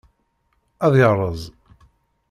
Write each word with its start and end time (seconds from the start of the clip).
Ad 0.85 0.93
yerreẓ. 0.99 1.41